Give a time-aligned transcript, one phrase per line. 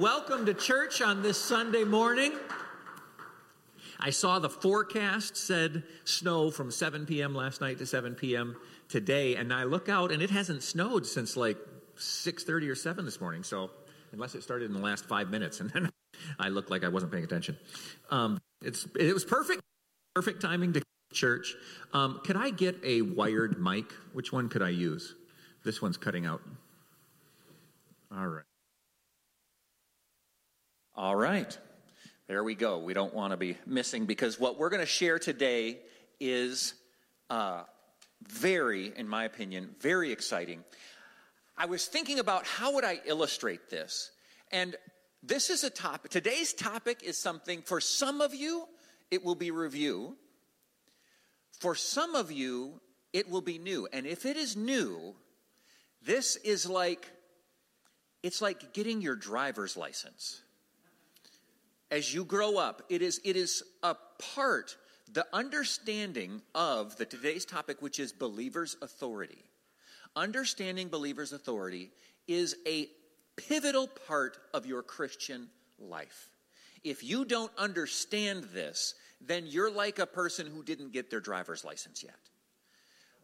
[0.00, 2.32] Welcome to church on this Sunday morning.
[3.98, 7.34] I saw the forecast said snow from 7 p.m.
[7.34, 8.56] last night to 7 p.m.
[8.88, 11.58] today, and I look out and it hasn't snowed since like
[11.98, 13.42] 6:30 or 7 this morning.
[13.42, 13.72] So
[14.12, 15.90] unless it started in the last five minutes, and then
[16.38, 17.58] I looked like I wasn't paying attention.
[18.10, 19.60] Um, it's it was perfect,
[20.14, 20.82] perfect timing to
[21.12, 21.54] church.
[21.92, 23.92] Um, could I get a wired mic?
[24.14, 25.14] Which one could I use?
[25.62, 26.40] This one's cutting out.
[28.10, 28.44] All right.
[30.96, 31.56] All right.
[32.26, 32.78] There we go.
[32.78, 35.78] We don't want to be missing because what we're going to share today
[36.18, 36.74] is
[37.30, 37.62] uh,
[38.28, 40.64] very, in my opinion, very exciting.
[41.56, 44.10] I was thinking about how would I illustrate this,
[44.50, 44.76] and
[45.22, 46.10] this is a topic.
[46.10, 48.66] Today's topic is something for some of you
[49.10, 50.16] it will be review.
[51.60, 52.80] For some of you
[53.12, 55.14] it will be new, and if it is new,
[56.02, 57.10] this is like
[58.22, 60.42] it's like getting your driver's license
[61.90, 63.96] as you grow up, it is, it is a
[64.34, 64.76] part,
[65.12, 69.44] the understanding of the today's topic, which is believers' authority.
[70.14, 71.90] Understanding believers' authority
[72.28, 72.88] is a
[73.36, 76.30] pivotal part of your Christian life.
[76.84, 81.64] If you don't understand this, then you're like a person who didn't get their driver's
[81.64, 82.29] license yet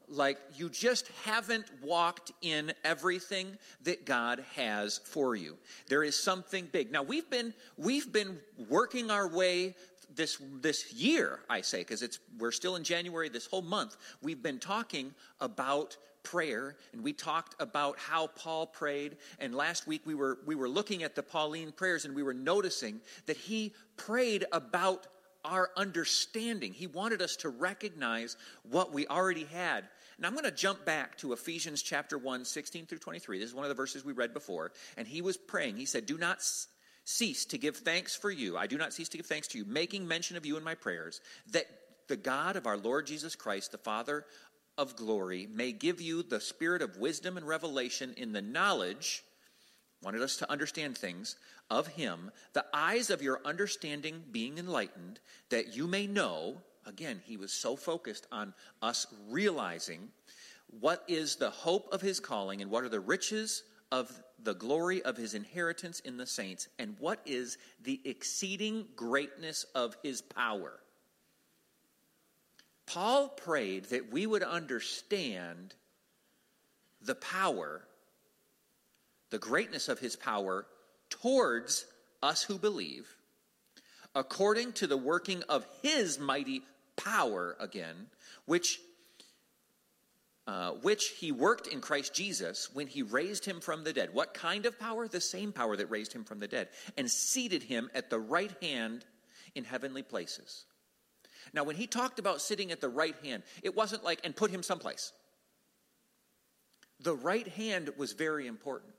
[0.09, 5.57] like you just haven't walked in everything that God has for you.
[5.89, 6.93] There is something big.
[6.93, 9.75] Now we've been we've been working our way
[10.15, 13.97] this this year, I say, because it's we're still in January this whole month.
[14.23, 20.03] We've been talking about prayer and we talked about how Paul prayed and last week
[20.05, 23.73] we were we were looking at the Pauline prayers and we were noticing that he
[23.97, 25.07] prayed about
[25.45, 26.73] our understanding.
[26.73, 28.37] He wanted us to recognize
[28.69, 29.85] what we already had.
[30.17, 33.39] And I'm going to jump back to Ephesians chapter 1, 16 through 23.
[33.39, 34.73] This is one of the verses we read before.
[34.97, 35.77] And he was praying.
[35.77, 36.39] He said, Do not
[37.05, 38.57] cease to give thanks for you.
[38.57, 40.75] I do not cease to give thanks to you, making mention of you in my
[40.75, 41.21] prayers,
[41.53, 41.67] that
[42.09, 44.25] the God of our Lord Jesus Christ, the Father
[44.79, 49.23] of glory, may give you the spirit of wisdom and revelation in the knowledge
[50.03, 51.37] wanted us to understand things
[51.71, 55.19] of him, the eyes of your understanding being enlightened,
[55.51, 60.09] that you may know, again, he was so focused on us realizing
[60.81, 64.11] what is the hope of his calling and what are the riches of
[64.43, 69.97] the glory of his inheritance in the saints, and what is the exceeding greatness of
[70.03, 70.81] his power.
[72.87, 75.75] Paul prayed that we would understand
[77.01, 77.83] the power
[79.31, 80.67] the greatness of his power
[81.11, 81.87] towards
[82.23, 83.17] us who believe,
[84.15, 86.63] according to the working of his mighty
[86.97, 88.09] power again,
[88.47, 88.81] which
[90.47, 94.11] uh, which he worked in Christ Jesus when he raised him from the dead.
[94.13, 95.09] What kind of power?
[95.09, 98.53] The same power that raised him from the dead and seated him at the right
[98.63, 99.05] hand
[99.57, 100.65] in heavenly places.
[101.53, 104.51] Now, when he talked about sitting at the right hand, it wasn't like, and put
[104.51, 105.13] him someplace.
[107.01, 108.95] The right hand was very important.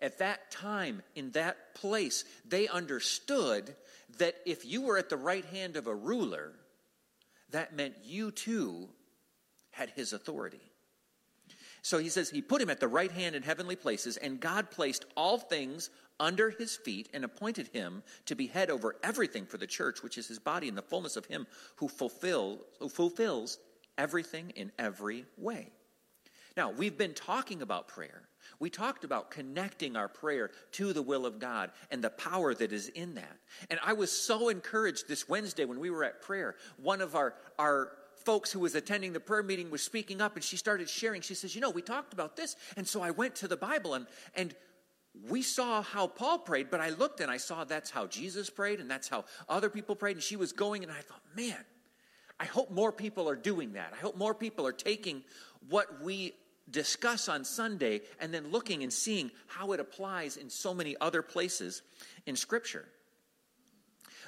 [0.00, 3.74] At that time, in that place, they understood
[4.18, 6.52] that if you were at the right hand of a ruler,
[7.52, 8.88] that meant you too
[9.70, 10.60] had his authority.
[11.82, 14.70] So he says he put him at the right hand in heavenly places, and God
[14.70, 19.56] placed all things under his feet and appointed him to be head over everything for
[19.56, 21.46] the church, which is his body, in the fullness of him
[21.76, 23.58] who, fulfill, who fulfills
[23.96, 25.72] everything in every way.
[26.56, 28.22] Now, we've been talking about prayer.
[28.60, 32.72] We talked about connecting our prayer to the will of God and the power that
[32.72, 33.36] is in that.
[33.70, 36.56] And I was so encouraged this Wednesday when we were at prayer.
[36.76, 37.92] One of our, our
[38.26, 41.22] folks who was attending the prayer meeting was speaking up and she started sharing.
[41.22, 42.54] She says, You know, we talked about this.
[42.76, 44.54] And so I went to the Bible and, and
[45.28, 48.78] we saw how Paul prayed, but I looked and I saw that's how Jesus prayed
[48.78, 50.16] and that's how other people prayed.
[50.16, 51.64] And she was going, and I thought, Man,
[52.38, 53.94] I hope more people are doing that.
[53.94, 55.24] I hope more people are taking
[55.68, 56.34] what we
[56.70, 61.22] discuss on Sunday and then looking and seeing how it applies in so many other
[61.22, 61.82] places
[62.26, 62.86] in Scripture.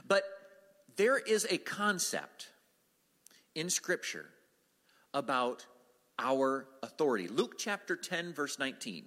[0.06, 0.24] But
[0.96, 2.48] there is a concept
[3.54, 4.26] in Scripture
[5.14, 5.66] about
[6.18, 7.28] our authority.
[7.28, 9.06] Luke chapter 10, verse 19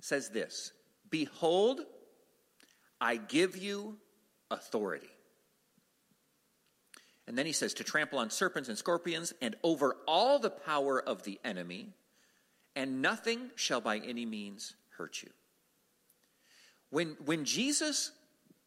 [0.00, 0.72] says this
[1.10, 1.80] Behold,
[3.00, 3.96] I give you
[4.50, 5.08] authority.
[7.26, 11.00] And then he says, to trample on serpents and scorpions and over all the power
[11.00, 11.94] of the enemy,
[12.74, 15.30] and nothing shall by any means hurt you.
[16.90, 18.12] When, when Jesus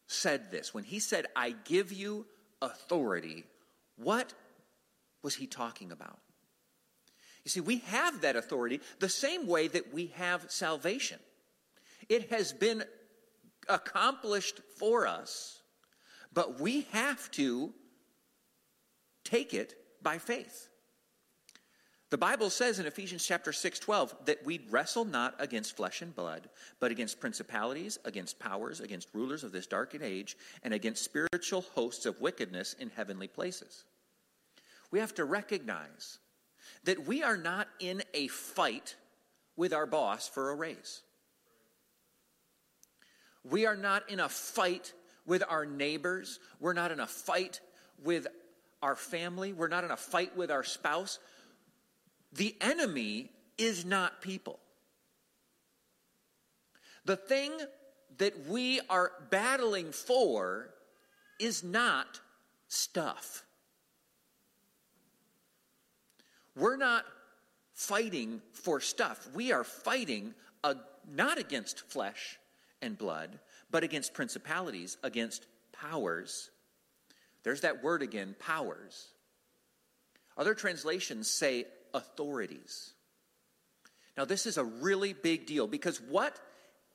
[0.07, 2.25] said this, when he said, I give you
[2.61, 3.45] authority,
[3.97, 4.33] what
[5.21, 6.19] was he talking about?
[7.43, 11.19] You see, we have that authority the same way that we have salvation.
[12.09, 12.83] It has been
[13.69, 15.61] accomplished for us,
[16.33, 17.73] but we have to
[19.23, 20.69] take it by faith.
[22.11, 26.15] The Bible says in Ephesians chapter 6, 12, that we wrestle not against flesh and
[26.15, 26.49] blood,
[26.79, 32.05] but against principalities, against powers, against rulers of this dark age, and against spiritual hosts
[32.05, 33.85] of wickedness in heavenly places.
[34.91, 36.19] We have to recognize
[36.83, 38.95] that we are not in a fight
[39.55, 41.01] with our boss for a raise.
[43.43, 44.93] We are not in a fight
[45.25, 46.39] with our neighbors.
[46.59, 47.61] We're not in a fight
[48.03, 48.27] with
[48.81, 49.53] our family.
[49.53, 51.19] We're not in a fight with our spouse.
[52.35, 54.59] The enemy is not people.
[57.05, 57.51] The thing
[58.17, 60.69] that we are battling for
[61.39, 62.19] is not
[62.67, 63.45] stuff.
[66.57, 67.05] We're not
[67.73, 69.27] fighting for stuff.
[69.33, 70.33] We are fighting
[70.63, 70.75] a,
[71.09, 72.39] not against flesh
[72.81, 73.39] and blood,
[73.71, 76.49] but against principalities, against powers.
[77.43, 79.09] There's that word again, powers.
[80.37, 81.65] Other translations say
[81.95, 82.93] authorities.
[84.17, 86.39] Now, this is a really big deal because what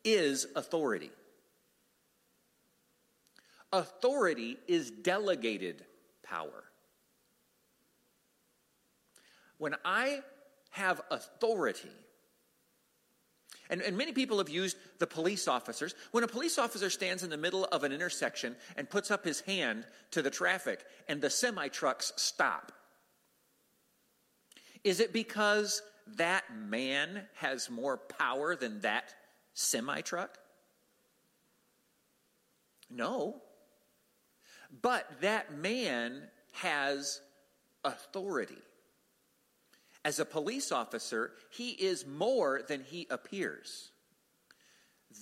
[0.05, 1.11] is authority?
[3.73, 5.85] Authority is delegated
[6.23, 6.65] power.
[9.59, 10.21] When I
[10.71, 11.91] have authority,
[13.69, 15.95] and, and, many people have used the police officers.
[16.11, 19.41] When a police officer stands in the middle of an intersection and puts up his
[19.43, 22.73] hand to the traffic and the semi trucks stop,
[24.85, 25.83] is it because
[26.17, 29.15] that man has more power than that
[29.55, 30.39] semi truck?
[32.91, 33.37] No.
[34.83, 36.23] But that man
[36.53, 37.21] has
[37.85, 38.59] authority.
[40.05, 43.91] As a police officer, he is more than he appears.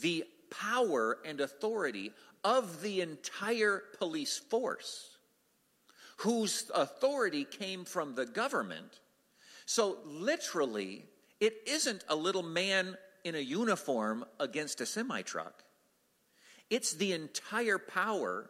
[0.01, 2.13] The power and authority
[2.45, 5.19] of the entire police force,
[6.19, 9.01] whose authority came from the government,
[9.71, 11.05] so, literally,
[11.41, 15.63] it isn't a little man in a uniform against a semi truck.
[16.71, 18.49] It's the entire power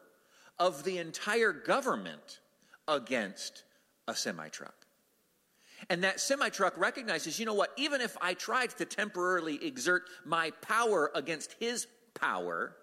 [0.61, 2.39] of the entire government
[2.87, 3.65] against
[4.07, 4.87] a semi truck.
[5.91, 10.05] And that semi truck recognizes, you know what, even if I tried to temporarily exert
[10.25, 12.77] my power against his power,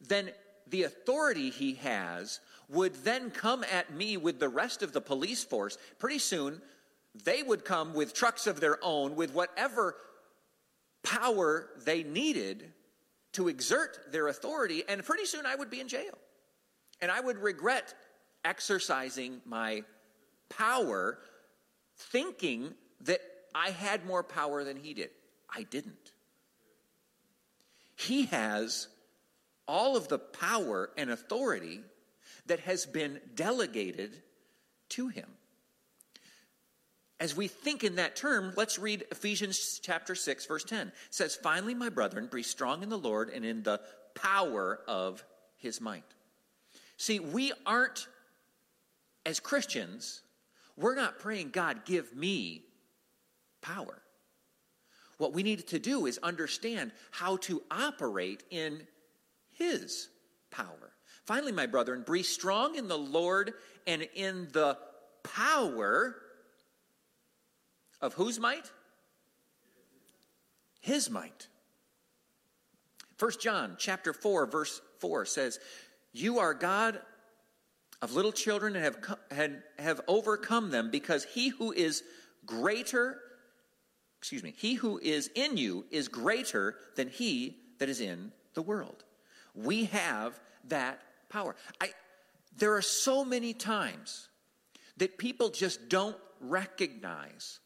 [0.00, 0.30] then
[0.66, 2.40] the authority he has
[2.70, 5.76] would then come at me with the rest of the police force.
[5.98, 6.62] Pretty soon,
[7.24, 9.96] they would come with trucks of their own, with whatever
[11.02, 12.72] power they needed
[13.32, 16.18] to exert their authority, and pretty soon I would be in jail.
[17.00, 17.94] And I would regret
[18.44, 19.82] exercising my
[20.48, 21.18] power
[21.96, 23.20] thinking that
[23.54, 25.10] I had more power than he did.
[25.54, 26.12] I didn't.
[27.96, 28.88] He has
[29.66, 31.80] all of the power and authority
[32.46, 34.22] that has been delegated
[34.90, 35.26] to him
[37.20, 40.88] as we think in that term, let's read Ephesians chapter 6, verse 10.
[40.88, 43.80] It says, Finally, my brethren, be strong in the Lord and in the
[44.14, 45.24] power of
[45.56, 46.04] his might.
[46.96, 48.06] See, we aren't,
[49.26, 50.22] as Christians,
[50.76, 52.62] we're not praying, God, give me
[53.62, 54.00] power.
[55.16, 58.86] What we need to do is understand how to operate in
[59.56, 60.08] his
[60.52, 60.92] power.
[61.24, 63.54] Finally, my brethren, be strong in the Lord
[63.88, 64.78] and in the
[65.24, 66.14] power
[68.00, 68.70] of whose might?
[70.80, 71.48] His might.
[73.18, 75.58] 1 John chapter 4 verse 4 says,
[76.12, 77.02] "You are God
[78.00, 82.04] of little children and have had, have overcome them because he who is
[82.46, 83.20] greater
[84.18, 88.62] excuse me, he who is in you is greater than he that is in the
[88.62, 89.04] world."
[89.54, 91.56] We have that power.
[91.80, 91.92] I
[92.56, 94.28] there are so many times
[94.96, 97.60] that people just don't recognize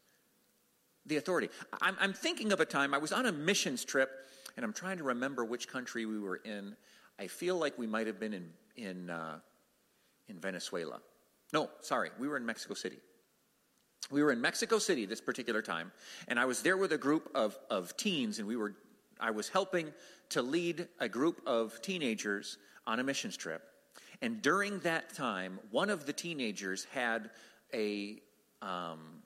[1.05, 1.49] the authority.
[1.81, 4.09] I'm, I'm, thinking of a time I was on a missions trip,
[4.55, 6.75] and I'm trying to remember which country we were in.
[7.19, 9.39] I feel like we might have been in in uh,
[10.27, 10.99] in Venezuela.
[11.51, 12.97] No, sorry, we were in Mexico City.
[14.11, 15.91] We were in Mexico City this particular time,
[16.27, 18.75] and I was there with a group of of teens, and we were
[19.19, 19.93] I was helping
[20.29, 22.57] to lead a group of teenagers
[22.87, 23.61] on a missions trip.
[24.21, 27.29] And during that time, one of the teenagers had
[27.73, 28.21] a
[28.61, 29.21] um,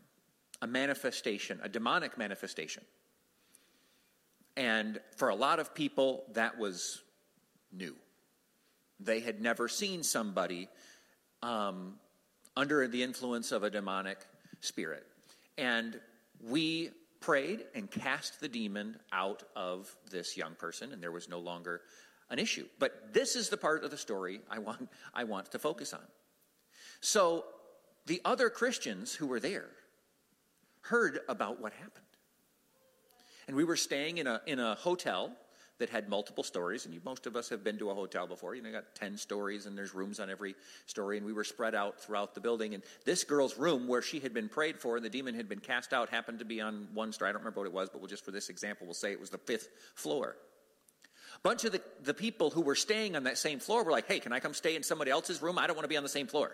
[0.61, 2.83] a manifestation, a demonic manifestation.
[4.55, 7.01] And for a lot of people, that was
[7.71, 7.95] new.
[8.99, 10.67] They had never seen somebody
[11.43, 11.95] um,
[12.55, 14.17] under the influence of a demonic
[14.61, 15.05] spirit.
[15.57, 15.99] And
[16.43, 21.39] we prayed and cast the demon out of this young person, and there was no
[21.39, 21.81] longer
[22.29, 22.65] an issue.
[22.79, 26.01] But this is the part of the story I want, I want to focus on.
[26.99, 27.45] So
[28.05, 29.69] the other Christians who were there
[30.89, 32.05] heard about what happened.
[33.47, 35.31] And we were staying in a, in a hotel
[35.79, 38.55] that had multiple stories, and you, most of us have been to a hotel before.
[38.55, 40.55] You know, you got 10 stories, and there's rooms on every
[40.87, 42.73] story, and we were spread out throughout the building.
[42.73, 45.59] And this girl's room, where she had been prayed for and the demon had been
[45.59, 47.29] cast out, happened to be on one story.
[47.29, 49.19] I don't remember what it was, but we'll just for this example, we'll say it
[49.19, 50.35] was the fifth floor.
[51.35, 54.07] A bunch of the, the people who were staying on that same floor were like,
[54.07, 55.59] hey, can I come stay in somebody else's room?
[55.59, 56.51] I don't want to be on the same floor.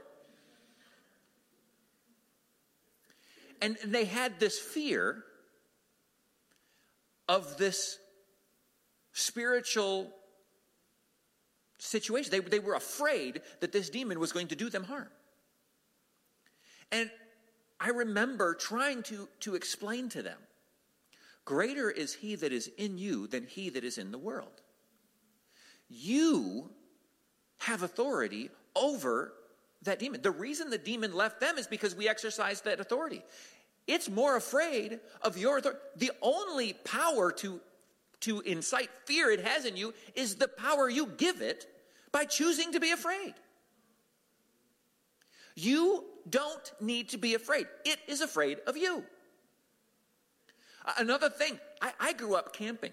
[3.63, 5.23] And they had this fear
[7.29, 7.97] of this
[9.13, 10.11] spiritual
[11.77, 12.29] situation.
[12.29, 15.07] They, they were afraid that this demon was going to do them harm.
[16.91, 17.09] And
[17.79, 20.37] I remember trying to, to explain to them
[21.45, 24.61] greater is he that is in you than he that is in the world.
[25.87, 26.69] You
[27.59, 29.31] have authority over
[29.83, 30.21] that demon.
[30.21, 33.23] The reason the demon left them is because we exercised that authority.
[33.87, 35.79] It's more afraid of your authority.
[35.97, 37.59] The only power to
[38.23, 41.67] to incite fear it has in you is the power you give it
[42.13, 43.33] by choosing to be afraid.
[45.55, 49.03] You don't need to be afraid, it is afraid of you.
[50.97, 52.91] Another thing, I, I grew up camping.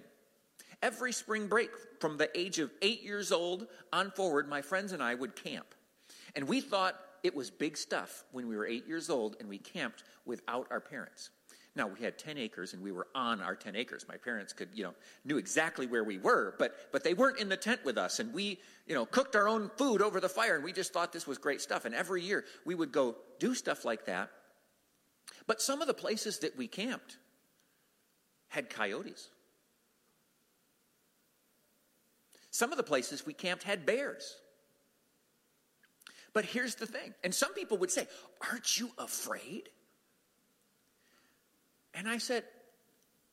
[0.82, 1.70] Every spring break,
[2.00, 5.74] from the age of eight years old on forward, my friends and I would camp.
[6.34, 9.58] And we thought it was big stuff when we were eight years old and we
[9.58, 11.30] camped without our parents.
[11.76, 14.04] Now we had 10 acres and we were on our 10 acres.
[14.08, 17.48] My parents could, you know, knew exactly where we were, but but they weren't in
[17.48, 20.56] the tent with us and we, you know, cooked our own food over the fire
[20.56, 21.84] and we just thought this was great stuff.
[21.84, 24.30] And every year we would go do stuff like that.
[25.46, 27.18] But some of the places that we camped
[28.48, 29.28] had coyotes.
[32.50, 34.36] Some of the places we camped had bears.
[36.32, 38.06] But here's the thing, and some people would say,
[38.48, 39.68] Aren't you afraid?
[41.94, 42.44] And I said,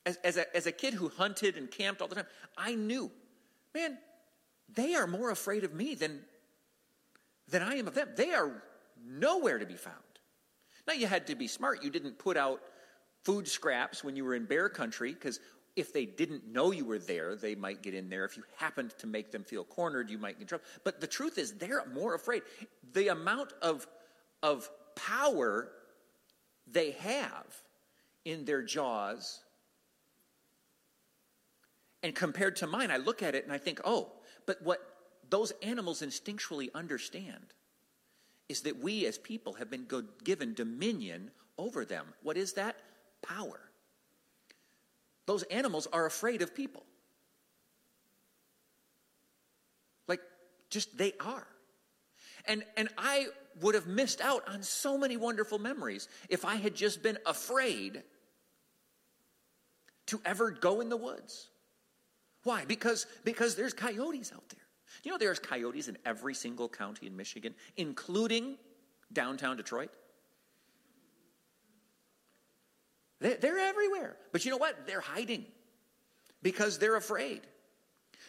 [0.06, 2.25] as, as, a, as a kid who hunted and camped all the time,
[2.58, 3.12] I knew,
[3.75, 3.98] man,
[4.74, 6.22] they are more afraid of me than,
[7.50, 8.10] than I am of them.
[8.16, 8.63] They are
[9.06, 9.96] nowhere to be found.
[10.88, 11.84] Now, you had to be smart.
[11.84, 12.62] You didn't put out
[13.24, 15.39] food scraps when you were in bear country because
[15.77, 18.25] if they didn't know you were there, they might get in there.
[18.25, 20.65] If you happened to make them feel cornered, you might get trouble.
[20.84, 22.41] But the truth is, they're more afraid.
[22.93, 23.88] The amount of,
[24.41, 25.69] of power
[26.65, 27.46] they have
[28.25, 29.39] in their jaws.
[32.01, 34.12] And compared to mine, I look at it and I think, oh,
[34.48, 34.81] but what
[35.29, 37.53] those animals instinctually understand
[38.50, 39.86] is that we as people have been
[40.24, 41.29] given dominion
[41.60, 42.07] over them.
[42.24, 42.77] What is that?
[43.22, 43.60] Power.
[45.27, 46.84] Those animals are afraid of people.
[50.07, 50.22] Like,
[50.69, 51.46] just they are.
[52.46, 53.27] And, and I
[53.62, 58.01] would have missed out on so many wonderful memories if I had just been afraid
[60.07, 61.50] to ever go in the woods.
[62.43, 62.63] Why?
[62.65, 64.62] Because, because there's coyotes out there.
[65.03, 68.57] You know there's coyotes in every single county in Michigan, including
[69.12, 69.89] downtown Detroit?
[73.19, 74.15] They're everywhere.
[74.31, 74.86] But you know what?
[74.86, 75.45] They're hiding
[76.43, 77.41] because they're afraid.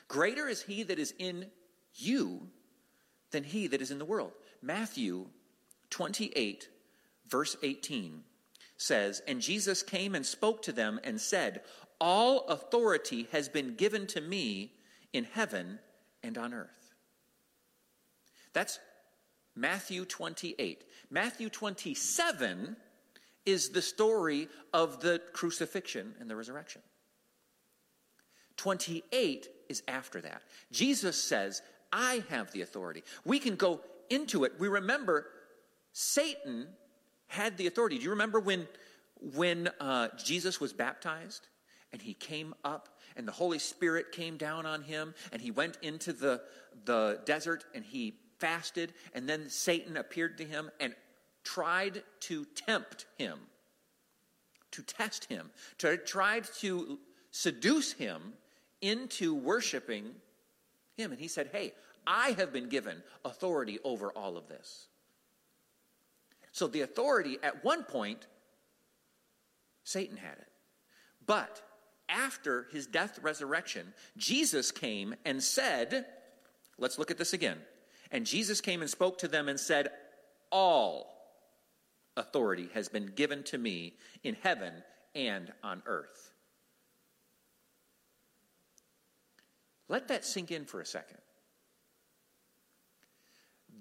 [0.08, 1.46] Greater is he that is in
[1.94, 2.48] you
[3.30, 4.32] than he that is in the world.
[4.62, 5.26] Matthew
[5.90, 6.68] 28,
[7.28, 8.22] verse 18
[8.78, 11.62] says, And Jesus came and spoke to them and said,
[12.00, 14.72] All authority has been given to me
[15.12, 15.78] in heaven
[16.22, 16.94] and on earth.
[18.54, 18.78] That's
[19.54, 20.84] Matthew 28.
[21.10, 22.76] Matthew 27
[23.48, 26.82] is the story of the crucifixion and the resurrection.
[28.58, 30.42] 28 is after that.
[30.70, 33.02] Jesus says, I have the authority.
[33.24, 34.52] We can go into it.
[34.58, 35.26] We remember
[35.92, 36.66] Satan
[37.28, 37.96] had the authority.
[37.96, 38.68] Do you remember when,
[39.34, 41.48] when uh, Jesus was baptized
[41.90, 45.78] and he came up and the Holy Spirit came down on him and he went
[45.80, 46.42] into the,
[46.84, 50.94] the desert and he fasted and then Satan appeared to him and
[51.54, 53.38] tried to tempt him,
[54.70, 56.98] to test him, to tried to
[57.30, 58.34] seduce him
[58.82, 60.10] into worshiping
[60.96, 61.10] him.
[61.10, 61.72] And he said, Hey,
[62.06, 64.88] I have been given authority over all of this.
[66.52, 68.26] So the authority at one point,
[69.84, 70.48] Satan had it.
[71.26, 71.62] But
[72.10, 76.04] after his death resurrection, Jesus came and said,
[76.78, 77.58] let's look at this again.
[78.10, 79.88] And Jesus came and spoke to them and said,
[80.50, 81.17] All
[82.18, 84.72] authority has been given to me in heaven
[85.14, 86.32] and on earth.
[89.88, 91.18] Let that sink in for a second.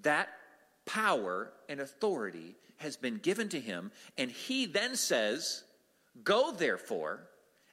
[0.02, 0.28] That
[0.86, 5.64] power and authority has been given to him, and he then says,
[6.24, 7.28] Go therefore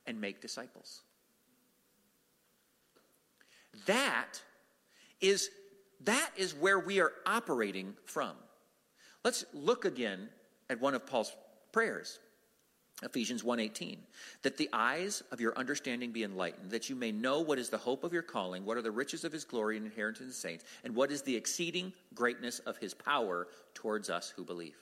[0.06, 1.02] and make disciples.
[3.86, 4.42] That
[5.22, 5.50] is,
[6.02, 8.34] that is where we are operating from.
[9.24, 10.30] Let's look again
[10.70, 11.36] at one of Paul's
[11.72, 12.20] prayers.
[13.04, 13.98] Ephesians 1:18
[14.42, 17.78] that the eyes of your understanding be enlightened that you may know what is the
[17.78, 20.34] hope of your calling what are the riches of his glory and inheritance in the
[20.34, 24.78] saints and what is the exceeding greatness of his power towards us who believe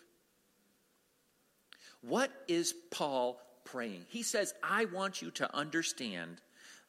[2.01, 6.39] what is Paul praying he says I want you to understand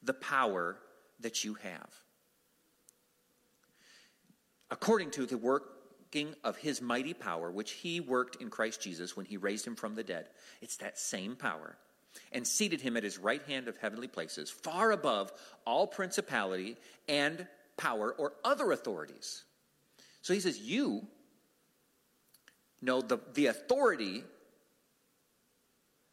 [0.02, 0.76] the power
[1.20, 1.88] that you have
[4.70, 5.73] according to the work
[6.44, 9.94] of his mighty power, which he worked in Christ Jesus when he raised him from
[9.94, 10.26] the dead.
[10.60, 11.76] It's that same power.
[12.30, 15.32] And seated him at his right hand of heavenly places, far above
[15.66, 16.76] all principality
[17.08, 19.42] and power or other authorities.
[20.22, 21.06] So he says, You
[22.80, 24.22] know the, the authority.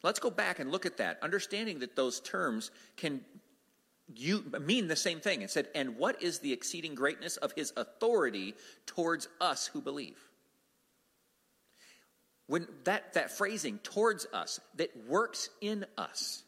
[0.04, 3.22] Let's go back and look at that, understanding that those terms can
[4.16, 5.42] you mean the same thing.
[5.42, 10.18] It said, and what is the exceeding greatness of his authority towards us who believe?
[12.48, 16.44] When that, that phrasing, towards us, that works in us.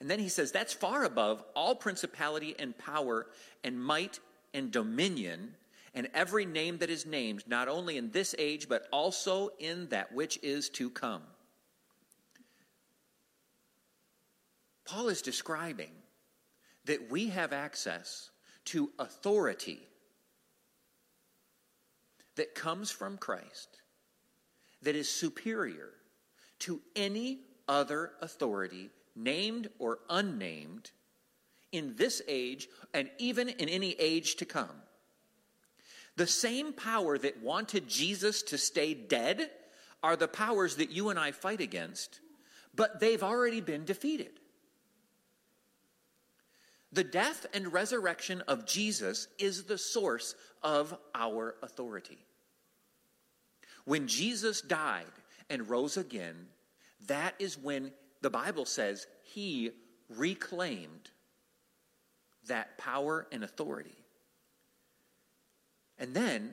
[0.00, 3.26] And then he says, that's far above all principality and power
[3.64, 4.20] and might
[4.52, 5.54] and dominion
[5.94, 10.12] and every name that is named, not only in this age, but also in that
[10.12, 11.22] which is to come.
[14.84, 15.90] Paul is describing
[16.86, 18.30] that we have access
[18.64, 19.80] to authority
[22.36, 23.80] that comes from Christ
[24.82, 25.90] that is superior
[26.60, 30.90] to any other authority, named or unnamed,
[31.72, 34.82] in this age and even in any age to come.
[36.16, 39.50] The same power that wanted Jesus to stay dead
[40.02, 42.20] are the powers that you and I fight against,
[42.74, 44.40] but they've already been defeated.
[46.92, 52.18] The death and resurrection of Jesus is the source of our authority.
[53.84, 55.04] When Jesus died
[55.50, 56.46] and rose again,
[57.06, 59.70] that is when the Bible says he
[60.08, 61.10] reclaimed
[62.46, 63.96] that power and authority.
[65.98, 66.52] And then,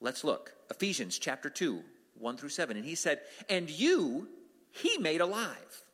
[0.00, 0.52] let's look.
[0.70, 1.80] Ephesians chapter 2,
[2.18, 2.76] 1 through 7.
[2.76, 4.28] And he said, And you
[4.70, 5.84] he made alive,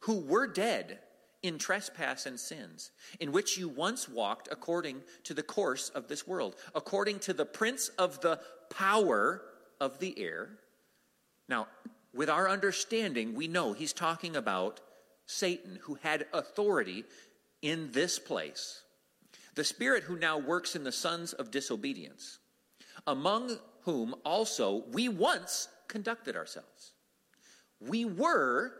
[0.00, 0.98] who were dead
[1.42, 6.26] in trespass and sins, in which you once walked according to the course of this
[6.26, 9.42] world, according to the prince of the power
[9.80, 10.50] of the air.
[11.48, 11.68] Now,
[12.12, 14.80] with our understanding, we know he's talking about
[15.26, 17.04] Satan, who had authority
[17.62, 18.82] in this place.
[19.54, 22.38] The spirit who now works in the sons of disobedience,
[23.06, 26.92] among whom also we once conducted ourselves.
[27.80, 28.72] We were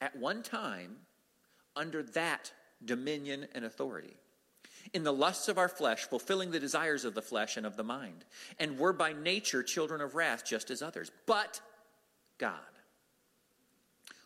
[0.00, 0.96] at one time
[1.76, 2.52] under that
[2.84, 4.16] dominion and authority.
[4.92, 7.84] In the lusts of our flesh, fulfilling the desires of the flesh and of the
[7.84, 8.24] mind,
[8.58, 11.10] and were by nature children of wrath, just as others.
[11.26, 11.60] But
[12.38, 12.58] God,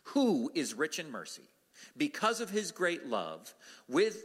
[0.02, 1.48] who is rich in mercy,
[1.96, 3.54] because of his great love,
[3.88, 4.24] with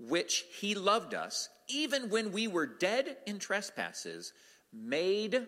[0.00, 4.32] which he loved us, even when we were dead in trespasses,
[4.72, 5.46] made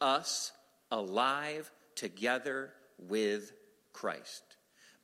[0.00, 0.52] us
[0.90, 3.52] alive together with
[3.92, 4.49] Christ.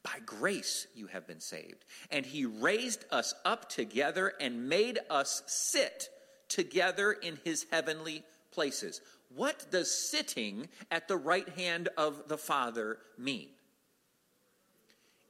[0.07, 1.85] By grace you have been saved.
[2.13, 6.11] And he raised us up together and made us sit
[6.49, 9.01] together in his heavenly places.
[9.35, 13.49] What does sitting at the right hand of the Father mean?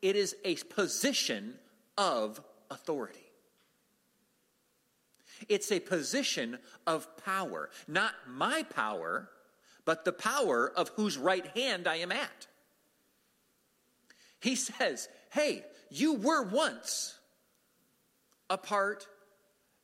[0.03, 1.55] It is a position
[1.97, 3.21] of authority.
[5.49, 9.31] It's a position of power, not my power,
[9.87, 12.47] but the power of whose right hand I am at.
[14.41, 17.15] He says, Hey, you were once
[18.49, 19.07] a part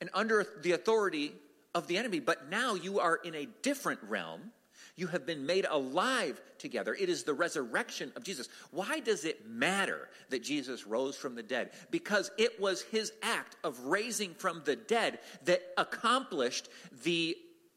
[0.01, 1.33] and under the authority
[1.75, 4.53] of the enemy, but now you are in a different realm.
[4.97, 6.95] You have been made alive together.
[6.95, 8.49] It is the resurrection of Jesus.
[8.71, 11.71] Why does it matter that Jesus rose from the dead?
[11.91, 16.69] Because it was his act of raising from the dead that accomplished
[17.05, 17.37] the,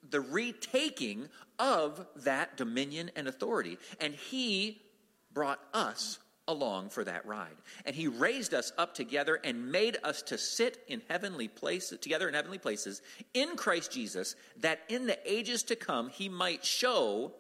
[0.10, 3.78] the retaking of that dominion and authority.
[4.02, 4.82] And he
[5.32, 7.56] brought us along for that ride.
[7.86, 12.28] And he raised us up together and made us to sit in heavenly places together
[12.28, 13.02] in heavenly places
[13.34, 17.34] in Christ Jesus that in the ages to come he might show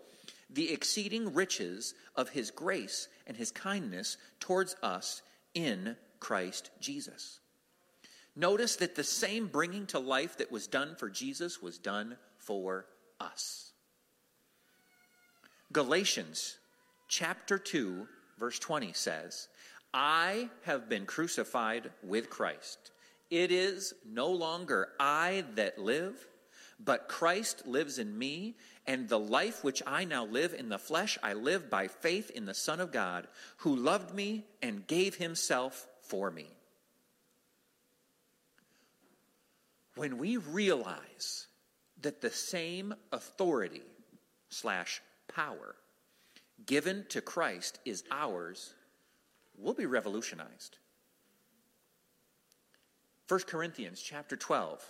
[0.50, 5.22] the exceeding riches of his grace and his kindness towards us
[5.54, 7.39] in Christ Jesus.
[8.36, 12.86] Notice that the same bringing to life that was done for Jesus was done for
[13.20, 13.72] us.
[15.72, 16.58] Galatians
[17.08, 19.48] chapter 2, verse 20 says,
[19.93, 22.91] I have been crucified with Christ.
[23.30, 26.28] It is no longer I that live,
[26.80, 31.17] but Christ lives in me, and the life which I now live in the flesh,
[31.24, 35.88] I live by faith in the Son of God, who loved me and gave himself
[36.02, 36.48] for me.
[39.95, 41.48] When we realize
[42.02, 43.82] that the same authority
[44.50, 45.02] slash
[45.34, 45.76] power
[46.65, 48.74] given to Christ is ours,
[49.58, 50.78] we'll be revolutionized.
[53.28, 54.84] 1 Corinthians chapter 12,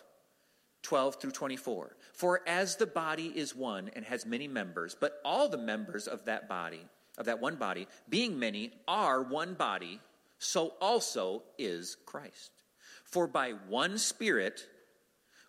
[0.81, 1.95] 12 through 24.
[2.13, 6.25] For as the body is one and has many members, but all the members of
[6.25, 6.85] that body,
[7.17, 10.01] of that one body, being many, are one body,
[10.37, 12.51] so also is Christ.
[13.05, 14.67] For by one Spirit,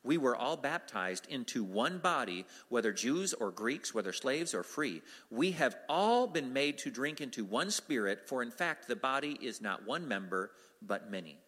[0.07, 5.03] we were all baptized into one body, whether Jews or Greeks, whether slaves or free.
[5.31, 9.37] We have all been made to drink into one spirit, for in fact, the body
[9.43, 11.39] is not one member, but many.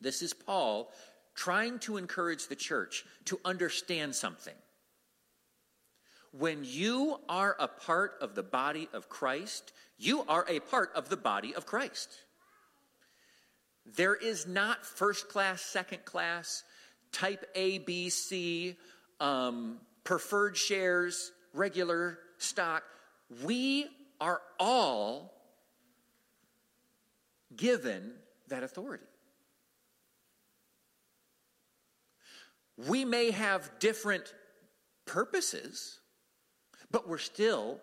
[0.00, 0.92] This is Paul
[1.34, 4.54] trying to encourage the church to understand something.
[6.32, 11.08] When you are a part of the body of Christ, you are a part of
[11.08, 12.10] the body of Christ.
[13.86, 16.64] There is not first class, second class
[17.16, 18.76] type A, B, C,
[19.20, 22.82] um, preferred shares, regular stock.
[23.42, 23.86] We
[24.20, 25.32] are all
[27.56, 28.12] given
[28.48, 29.06] that authority.
[32.86, 34.34] We may have different
[35.06, 35.98] purposes,
[36.90, 37.80] but we're still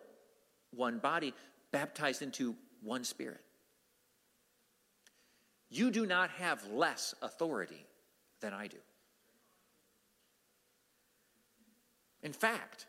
[0.76, 1.34] one body,
[1.72, 3.42] baptized into one spirit.
[5.72, 7.84] You do not have less authority
[8.40, 8.78] than I do.
[12.24, 12.88] In fact,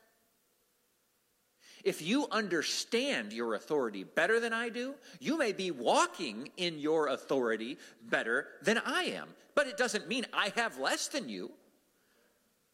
[1.84, 7.08] if you understand your authority better than I do, you may be walking in your
[7.08, 7.76] authority
[8.08, 9.28] better than I am.
[9.54, 11.50] But it doesn't mean I have less than you.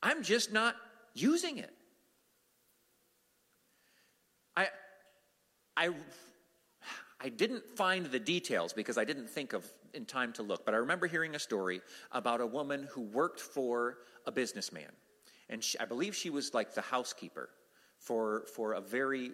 [0.00, 0.76] I'm just not
[1.12, 1.74] using it.
[4.56, 4.68] I,
[5.76, 5.90] I,
[7.20, 10.72] I didn't find the details because I didn't think of in time to look, but
[10.72, 11.80] I remember hearing a story
[12.12, 14.90] about a woman who worked for a businessman
[15.50, 17.50] and she, I believe she was like the housekeeper
[17.98, 19.32] for for a very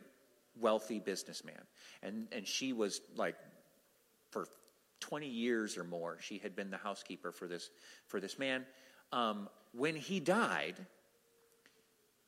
[0.59, 1.62] wealthy businessman,
[2.02, 3.37] and and she was like
[4.31, 4.48] for
[5.00, 7.70] 20 years or more she had been the housekeeper for this
[8.09, 8.64] for this man.
[9.12, 10.74] Um, when he died,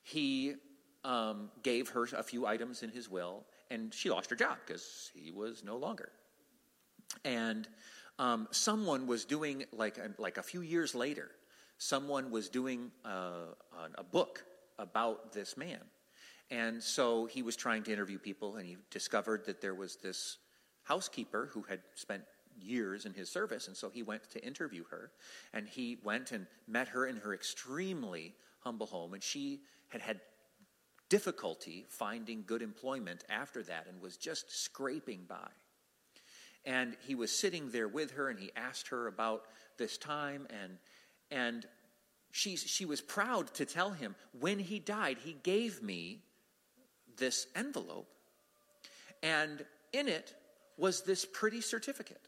[0.03, 0.55] he
[1.03, 5.11] um, gave her a few items in his will, and she lost her job because
[5.15, 6.11] he was no longer.
[7.25, 7.67] And
[8.19, 11.31] um, someone was doing like a, like a few years later
[11.79, 14.45] someone was doing uh, a, a book
[14.79, 15.81] about this man.
[16.51, 20.39] And so he was trying to interview people, and he discovered that there was this
[20.85, 22.23] housekeeper who had spent
[22.61, 23.69] years in his service.
[23.69, 25.11] And so he went to interview her,
[25.53, 29.15] and he went and met her in her extremely humble home.
[29.15, 30.21] And she had had
[31.09, 35.49] difficulty finding good employment after that and was just scraping by.
[36.65, 39.45] And he was sitting there with her, and he asked her about
[39.77, 40.79] this time, and
[41.31, 41.67] and
[42.31, 46.21] she, she was proud to tell him, when he died, he gave me
[47.17, 48.09] this envelope.
[49.23, 50.35] And in it
[50.77, 52.21] was this pretty certificate.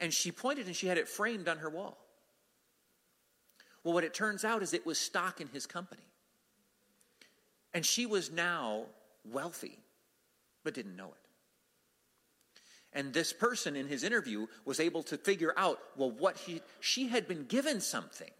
[0.00, 1.96] And she pointed and she had it framed on her wall.
[3.84, 6.02] Well, what it turns out is it was stock in his company.
[7.72, 8.86] And she was now
[9.24, 9.78] wealthy,
[10.64, 11.25] but didn't know it.
[12.96, 17.08] And this person in his interview was able to figure out, well, what he, she
[17.08, 18.30] had been given something.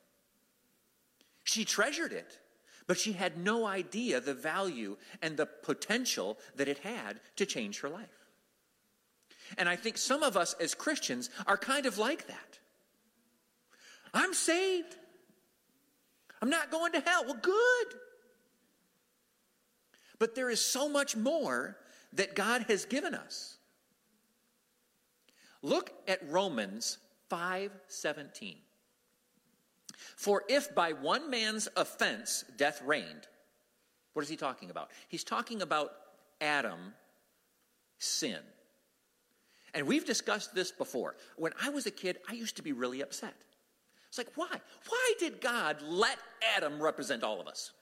[1.45, 2.39] She treasured it,
[2.87, 7.81] but she had no idea the value and the potential that it had to change
[7.81, 8.09] her life.
[9.59, 12.59] And I think some of us as Christians are kind of like that.
[14.15, 14.97] I'm saved.
[16.41, 17.25] I'm not going to hell.
[17.27, 17.99] Well, good.
[20.19, 21.77] But there is so much more
[22.15, 23.59] that God has given us.
[25.67, 26.99] Look at Romans
[27.29, 28.59] 5:17.
[30.15, 33.27] For if by one man's offense death reigned,
[34.13, 34.93] what is he talking about?
[35.09, 35.93] He's talking about
[36.41, 36.95] Adam
[37.99, 38.39] sin.
[39.75, 41.17] And we've discussed this before.
[41.35, 43.35] When I was a kid, I used to be really upset.
[44.07, 44.61] It's like, why?
[44.89, 46.19] Why did God let
[46.57, 47.73] Adam represent all of us?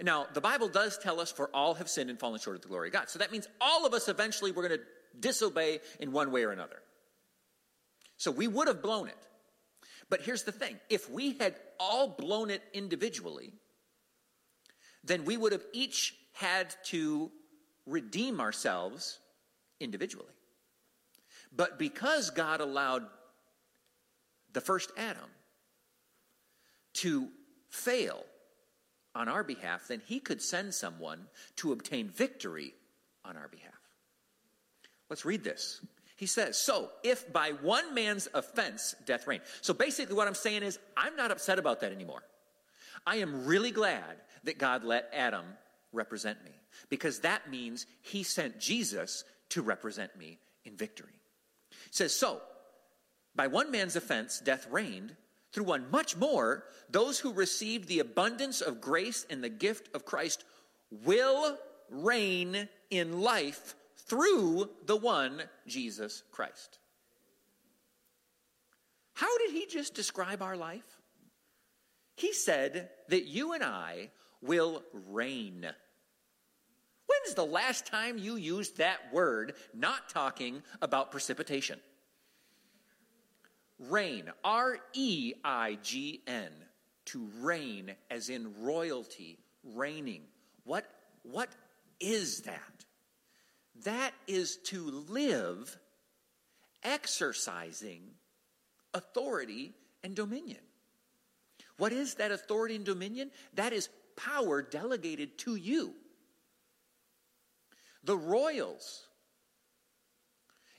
[0.00, 2.68] Now, the Bible does tell us, for all have sinned and fallen short of the
[2.68, 3.08] glory of God.
[3.08, 4.84] So that means all of us eventually we're going to
[5.18, 6.80] disobey in one way or another.
[8.16, 9.16] So we would have blown it.
[10.08, 13.52] But here's the thing if we had all blown it individually,
[15.04, 17.30] then we would have each had to
[17.86, 19.18] redeem ourselves
[19.80, 20.26] individually.
[21.54, 23.06] But because God allowed
[24.52, 25.30] the first Adam
[26.94, 27.28] to
[27.70, 28.24] fail
[29.18, 31.26] on our behalf, then he could send someone
[31.56, 32.72] to obtain victory
[33.24, 33.72] on our behalf.
[35.10, 35.84] Let's read this.
[36.14, 39.42] He says, So if by one man's offense death reigned.
[39.60, 42.22] So basically, what I'm saying is, I'm not upset about that anymore.
[43.04, 45.44] I am really glad that God let Adam
[45.92, 46.52] represent me
[46.88, 51.20] because that means he sent Jesus to represent me in victory.
[51.70, 52.40] He says, So
[53.34, 55.16] by one man's offense death reigned,
[55.52, 60.04] through one much more, those who received the abundance of grace and the gift of
[60.04, 60.44] Christ
[60.90, 61.58] will
[61.90, 66.78] reign in life through the one Jesus Christ.
[69.14, 70.86] How did he just describe our life?
[72.14, 75.66] He said that you and I will reign.
[77.06, 81.80] When's the last time you used that word not talking about precipitation?
[83.78, 86.50] Reign, R E I G N,
[87.06, 90.22] to reign as in royalty, reigning.
[90.64, 90.84] What,
[91.22, 91.48] what
[92.00, 92.84] is that?
[93.84, 95.78] That is to live
[96.82, 98.02] exercising
[98.92, 100.58] authority and dominion.
[101.76, 103.30] What is that authority and dominion?
[103.54, 105.94] That is power delegated to you.
[108.02, 109.06] The royals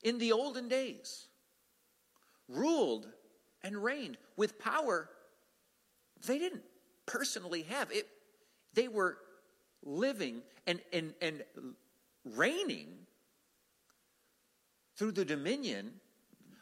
[0.03, 1.28] in the olden days
[2.49, 3.07] ruled
[3.63, 5.09] and reigned with power
[6.25, 6.63] they didn't
[7.05, 7.91] personally have.
[7.91, 8.07] It,
[8.73, 9.17] they were
[9.83, 11.43] living and, and, and
[12.25, 12.87] reigning
[14.97, 15.93] through the dominion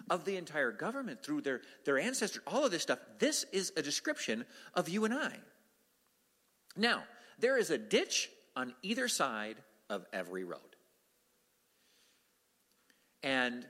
[0.10, 3.00] of the entire government, through their, their ancestors, all of this stuff.
[3.20, 5.34] This is a description of you and I.
[6.78, 7.04] Now,
[7.40, 9.58] there is a ditch on either side
[9.90, 10.60] of every road.
[13.24, 13.66] And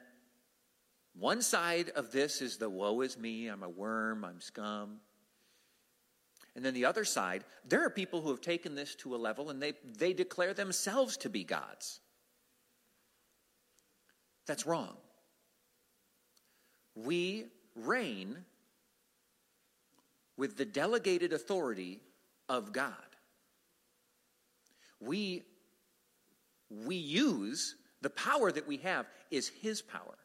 [1.20, 5.00] one side of this is the woe is me, I'm a worm, I'm scum.
[6.56, 9.50] And then the other side, there are people who have taken this to a level
[9.50, 12.00] and they, they declare themselves to be gods.
[14.48, 14.96] That's wrong.
[16.96, 18.38] We reign
[20.36, 22.00] with the delegated authority
[22.50, 22.94] of God.
[25.00, 25.44] We,
[26.70, 30.17] we use the power that we have is his power.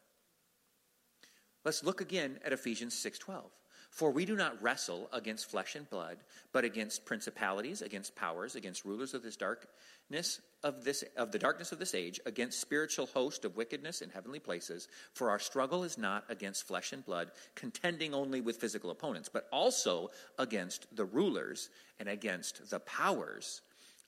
[1.65, 3.51] Let's look again at Ephesians 6:12.
[3.91, 8.87] For we do not wrestle against flesh and blood, but against principalities, against powers, against
[8.87, 13.45] rulers of this darkness of this of the darkness of this age, against spiritual host
[13.45, 14.89] of wickedness in heavenly places.
[15.13, 19.47] For our struggle is not against flesh and blood, contending only with physical opponents, but
[19.53, 23.61] also against the rulers and against the powers,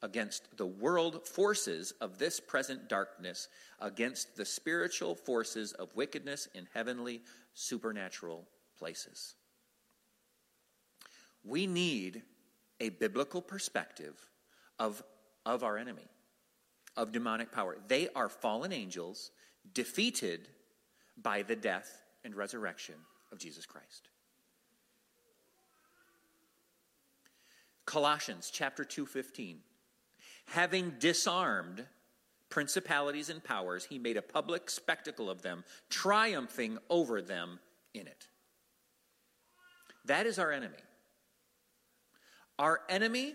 [0.05, 3.49] against the world forces of this present darkness,
[3.81, 7.23] against the spiritual forces of wickedness in heavenly
[7.55, 8.47] supernatural
[8.79, 9.35] places.
[11.43, 12.21] We need
[12.81, 14.14] a biblical perspective
[14.79, 15.03] of,
[15.47, 16.07] of our enemy,
[16.99, 17.79] of demonic power.
[17.88, 19.31] They are fallen angels
[19.73, 20.49] defeated
[21.17, 22.97] by the death and resurrection
[23.33, 24.09] of Jesus Christ.
[27.87, 29.61] Colossians chapter 2:15
[30.46, 31.85] Having disarmed
[32.48, 37.59] principalities and powers, he made a public spectacle of them, triumphing over them
[37.92, 38.28] in it.
[40.04, 40.78] That is our enemy.
[42.59, 43.35] Our enemy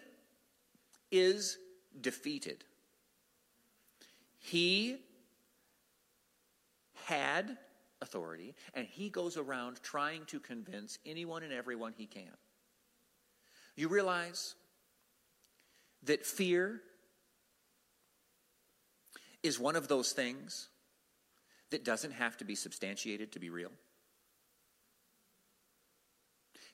[1.12, 1.58] is
[2.00, 2.64] defeated.
[4.38, 4.98] He
[7.06, 7.58] had
[8.02, 12.32] authority, and he goes around trying to convince anyone and everyone he can.
[13.76, 14.56] You realize
[16.04, 16.82] that fear
[19.44, 20.70] is one of those things
[21.70, 23.72] that doesn't have to be substantiated to be real?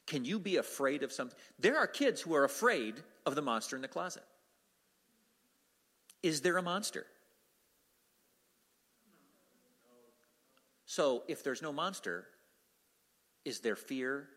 [0.07, 1.37] Can you be afraid of something?
[1.59, 4.23] There are kids who are afraid of the monster in the closet.
[6.21, 7.05] Is there a monster?
[10.85, 12.25] So, if there's no monster,
[13.43, 14.27] is their fear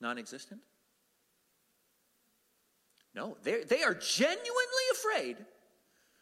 [0.00, 0.60] non existent?
[3.14, 5.36] No, they are genuinely afraid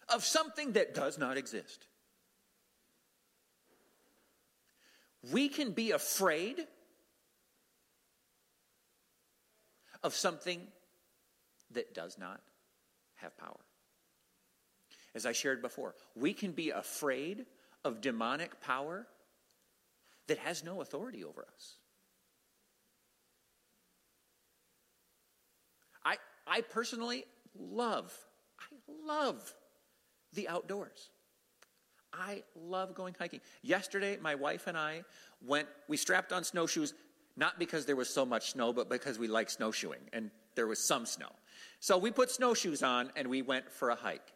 [0.09, 1.87] of something that does not exist.
[5.33, 6.67] We can be afraid
[10.03, 10.61] of something
[11.73, 12.41] that does not
[13.17, 13.61] have power.
[15.15, 17.47] As I shared before, we can be afraid
[17.85, 19.07] of demonic power
[20.29, 21.75] that has no authority over us.
[26.05, 26.17] I,
[26.47, 27.25] I personally
[27.59, 28.17] love,
[28.61, 29.55] I love
[30.33, 31.11] the outdoors.
[32.13, 33.41] I love going hiking.
[33.63, 35.05] Yesterday, my wife and I
[35.47, 36.95] went, we strapped on snowshoes,
[37.37, 40.87] not because there was so much snow, but because we like snowshoeing, and there was
[40.87, 41.31] some snow.
[41.81, 44.33] So we put snowshoes on and we went for a hike.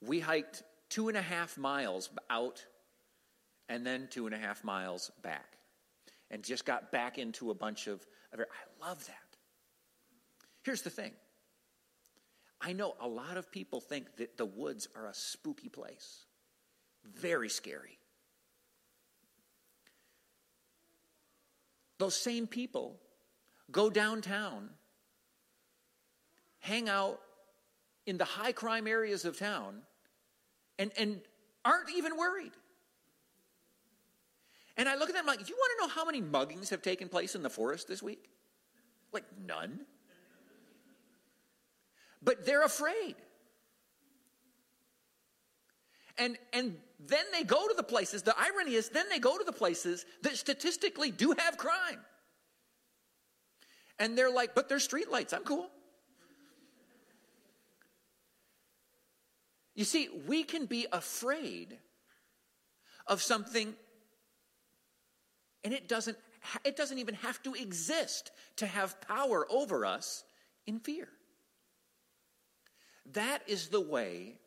[0.00, 2.64] We hiked two and a half miles out
[3.68, 5.56] and then two and a half miles back
[6.30, 8.06] and just got back into a bunch of.
[8.32, 8.44] I
[8.80, 9.16] love that.
[10.62, 11.12] Here's the thing
[12.62, 16.26] I know a lot of people think that the woods are a spooky place,
[17.04, 17.98] very scary.
[21.98, 23.00] Those same people
[23.70, 24.70] go downtown,
[26.60, 27.20] hang out
[28.06, 29.82] in the high crime areas of town,
[30.78, 31.20] and, and
[31.64, 32.52] aren't even worried.
[34.76, 36.80] And I look at them like, do you want to know how many muggings have
[36.80, 38.30] taken place in the forest this week?
[39.12, 39.80] Like, none.
[42.22, 43.16] But they're afraid.
[46.18, 49.44] And, and then they go to the places, the irony is, then they go to
[49.44, 51.98] the places that statistically do have crime.
[53.98, 55.68] And they're like, but there's streetlights, I'm cool.
[59.74, 61.78] You see, we can be afraid
[63.06, 63.74] of something,
[65.64, 66.18] and it doesn't,
[66.64, 70.24] it doesn't even have to exist to have power over us
[70.66, 71.08] in fear.
[73.12, 74.38] That is the way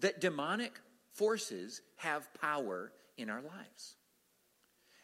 [0.00, 0.80] that demonic
[1.12, 3.96] forces have power in our lives.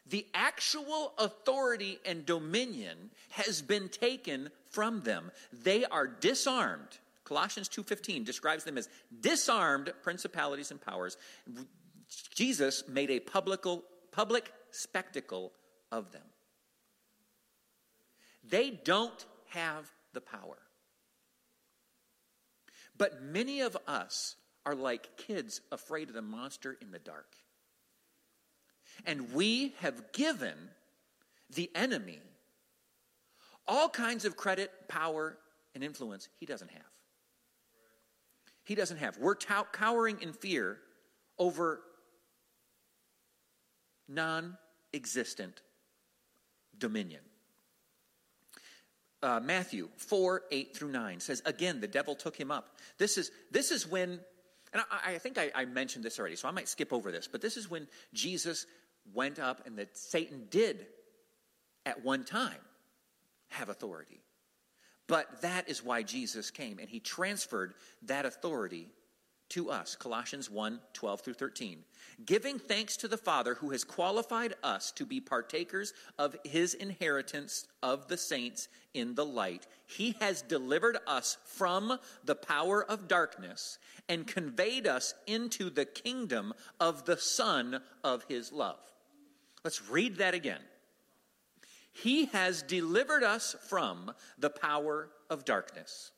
[0.06, 5.30] The actual authority and dominion has been taken from them.
[5.52, 6.98] They are disarmed.
[7.24, 8.88] Colossians 2:15 describes them as
[9.20, 11.16] disarmed principalities and powers.
[12.34, 13.64] Jesus made a public,
[14.10, 15.52] public spectacle
[15.90, 16.30] of them.
[18.42, 20.58] They don't have the power.
[22.96, 27.36] But many of us are like kids afraid of the monster in the dark.
[29.04, 30.54] And we have given
[31.54, 32.20] the enemy
[33.66, 35.38] all kinds of credit, power,
[35.74, 36.82] and influence he doesn't have.
[38.64, 39.18] He doesn't have.
[39.18, 40.78] We're cowering in fear
[41.38, 41.80] over
[44.08, 44.56] non
[44.92, 45.60] existent
[46.78, 47.20] dominion
[49.24, 52.76] uh, Matthew 4, 8 through 9 says, Again, the devil took him up.
[52.98, 54.20] This is, this is when,
[54.72, 57.26] and I, I think I, I mentioned this already, so I might skip over this,
[57.26, 58.66] but this is when Jesus
[59.14, 60.86] went up and that Satan did
[61.86, 62.60] at one time
[63.48, 64.20] have authority.
[65.06, 68.88] But that is why Jesus came, and he transferred that authority
[69.50, 69.96] to us.
[69.96, 71.78] Colossians 1 12 through 13.
[72.24, 77.66] Giving thanks to the Father who has qualified us to be partakers of his inheritance
[77.82, 83.78] of the saints in the light, he has delivered us from the power of darkness
[84.08, 88.78] and conveyed us into the kingdom of the Son of his love.
[89.64, 90.60] Let's read that again.
[91.92, 96.10] He has delivered us from the power of darkness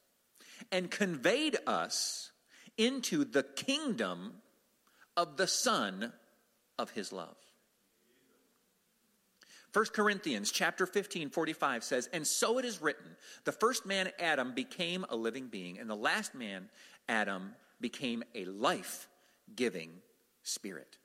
[0.73, 2.33] and conveyed us
[2.77, 4.43] into the kingdom
[5.17, 6.12] of the Son
[6.79, 7.37] of his love.
[9.73, 14.55] 1 Corinthians chapter 15 45 says, "And so it is written, the first man Adam
[14.55, 16.71] became a living being, and the last man
[17.09, 20.03] Adam became a life-giving
[20.43, 20.99] spirit."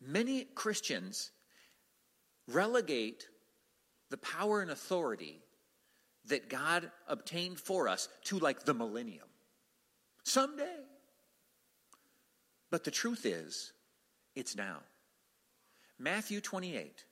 [0.00, 1.30] Many Christians
[2.46, 3.28] relegate
[4.08, 5.42] the power and authority
[6.24, 9.29] that God obtained for us to like the millennium.
[10.24, 10.76] Someday.
[12.70, 13.72] But the truth is,
[14.34, 14.78] it's now.
[15.98, 17.04] Matthew 28.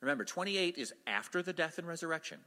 [0.00, 2.38] Remember, 28 is after the death and resurrection.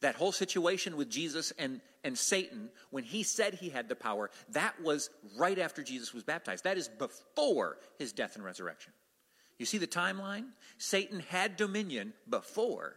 [0.00, 4.30] That whole situation with Jesus and, and Satan, when he said he had the power,
[4.50, 6.64] that was right after Jesus was baptized.
[6.64, 8.92] That is before his death and resurrection.
[9.58, 10.48] You see the timeline?
[10.76, 12.96] Satan had dominion before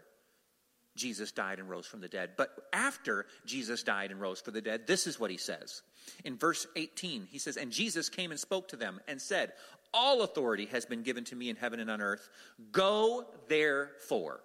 [0.99, 2.31] Jesus died and rose from the dead.
[2.37, 5.81] But after Jesus died and rose from the dead, this is what he says.
[6.25, 9.53] In verse 18, he says, And Jesus came and spoke to them and said,
[9.93, 12.29] All authority has been given to me in heaven and on earth.
[12.71, 14.41] Go therefore.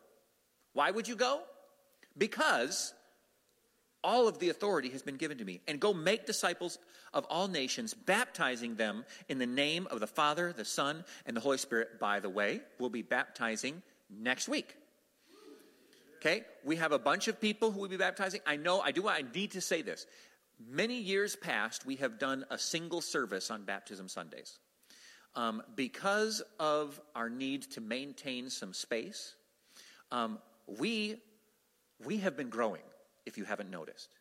[0.72, 1.40] Why would you go?
[2.16, 2.94] Because
[4.04, 5.60] all of the authority has been given to me.
[5.66, 6.78] And go make disciples
[7.12, 11.40] of all nations, baptizing them in the name of the Father, the Son, and the
[11.40, 11.98] Holy Spirit.
[11.98, 14.76] By the way, we'll be baptizing next week.
[16.24, 16.42] Okay?
[16.64, 18.40] We have a bunch of people who will be baptizing.
[18.46, 20.06] I know, I do, I need to say this.
[20.70, 24.58] many years past, we have done a single service on Baptism Sundays.
[25.34, 29.34] Um, because of our need to maintain some space,
[30.12, 30.38] um,
[30.78, 31.16] we,
[32.04, 32.82] we have been growing,
[33.26, 34.14] if you haven't noticed.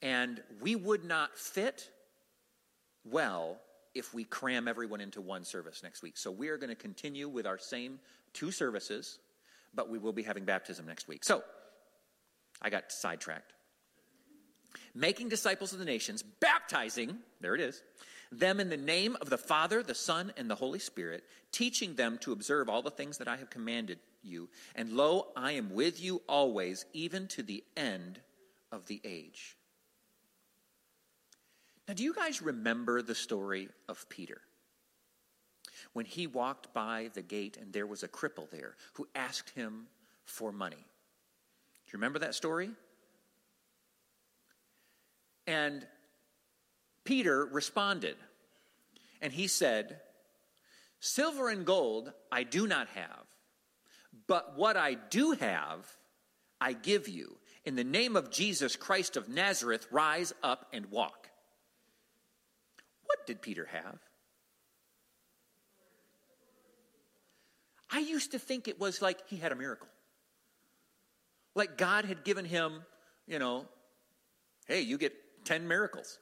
[0.00, 1.88] And we would not fit
[3.04, 3.58] well
[3.94, 6.16] if we cram everyone into one service next week.
[6.16, 8.00] So we are going to continue with our same
[8.32, 9.18] two services,
[9.74, 11.24] but we will be having baptism next week.
[11.24, 11.42] So
[12.60, 13.52] I got sidetracked.
[14.94, 17.82] Making disciples of the nations, baptizing, there it is,
[18.30, 22.18] them in the name of the Father, the Son, and the Holy Spirit, teaching them
[22.22, 24.48] to observe all the things that I have commanded you.
[24.74, 28.20] And lo, I am with you always, even to the end
[28.70, 29.56] of the age.
[31.86, 34.40] Now, do you guys remember the story of Peter?
[35.92, 39.86] When he walked by the gate and there was a cripple there who asked him
[40.24, 40.76] for money.
[40.76, 42.70] Do you remember that story?
[45.46, 45.86] And
[47.04, 48.16] Peter responded,
[49.20, 50.00] and he said,
[51.00, 53.26] Silver and gold I do not have,
[54.28, 55.86] but what I do have,
[56.60, 57.38] I give you.
[57.64, 61.28] In the name of Jesus Christ of Nazareth, rise up and walk.
[63.04, 63.98] What did Peter have?
[67.92, 69.88] I used to think it was like he had a miracle.
[71.54, 72.82] Like God had given him,
[73.26, 73.66] you know,
[74.66, 75.12] hey, you get
[75.44, 76.18] 10 miracles.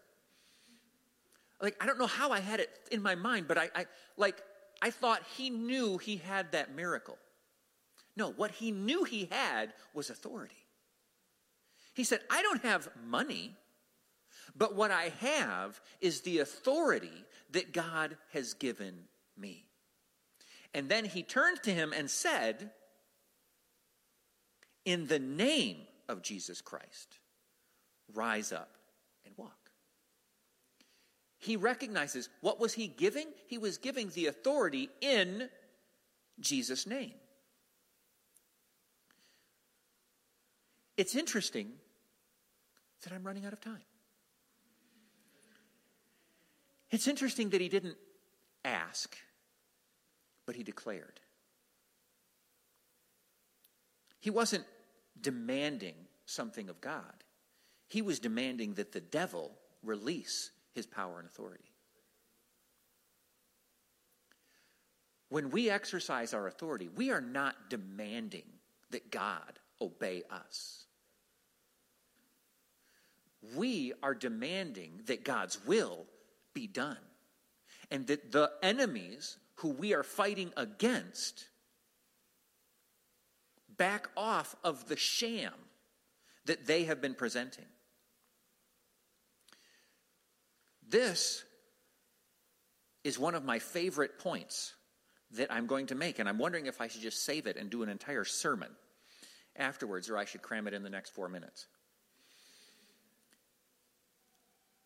[1.62, 4.43] Like, I don't know how I had it in my mind, but I, I like,
[4.83, 7.18] I thought he knew he had that miracle.
[8.16, 10.57] No, what he knew he had was authority.
[11.95, 13.55] He said, I don't have money.
[14.57, 18.95] But what I have is the authority that God has given
[19.37, 19.64] me.
[20.75, 22.71] And then he turned to him and said,
[24.85, 27.18] In the name of Jesus Christ,
[28.14, 28.71] rise up
[29.25, 29.71] and walk.
[31.39, 33.29] He recognizes what was he giving?
[33.47, 35.49] He was giving the authority in
[36.39, 37.14] Jesus' name.
[40.97, 41.73] It's interesting
[43.03, 43.81] that I'm running out of time.
[46.91, 47.97] It's interesting that he didn't
[48.64, 49.16] ask,
[50.51, 51.20] but he declared.
[54.18, 54.64] He wasn't
[55.20, 55.94] demanding
[56.26, 57.22] something of God,
[57.86, 59.53] he was demanding that the devil
[59.84, 61.70] release his power and authority.
[65.28, 68.51] When we exercise our authority, we are not demanding
[68.90, 70.86] that God obey us.
[73.55, 76.07] We are demanding that God's will
[76.55, 76.98] be done.
[77.92, 81.47] And that the enemies who we are fighting against
[83.77, 85.53] back off of the sham
[86.47, 87.67] that they have been presenting.
[90.89, 91.45] This
[93.05, 94.75] is one of my favorite points
[95.33, 97.71] that I'm going to make, and I'm wondering if I should just save it and
[97.71, 98.71] do an entire sermon
[99.57, 101.67] afterwards, or I should cram it in the next four minutes.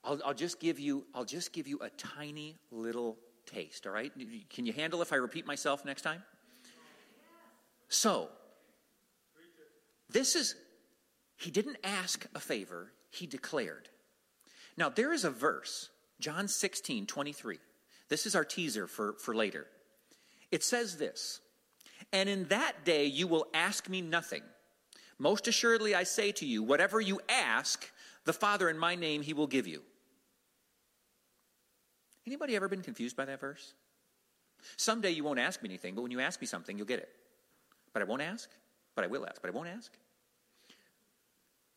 [0.05, 3.17] I'll, I'll, just give you I'll just give you a tiny little
[3.47, 4.13] taste, all right?
[4.51, 6.23] Can you handle if I repeat myself next time?
[7.89, 8.29] So,
[10.11, 10.55] this is
[11.37, 13.89] he didn't ask a favor, he declared.
[14.77, 15.91] Now, there is a verse,
[16.21, 17.59] John 16, 23.
[18.09, 19.67] This is our teaser for, for later.
[20.51, 21.41] It says this
[22.13, 24.43] And in that day you will ask me nothing.
[25.19, 27.91] Most assuredly, I say to you, whatever you ask
[28.25, 29.83] the Father in my name, he will give you.
[32.27, 33.75] Anybody ever been confused by that verse?
[34.77, 37.11] Someday you won't ask me anything, but when you ask me something, you'll get it.
[37.93, 38.49] But I won't ask,
[38.95, 39.93] but I will ask, but I won't ask.